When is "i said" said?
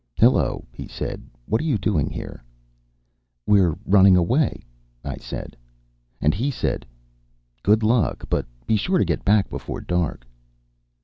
5.05-5.55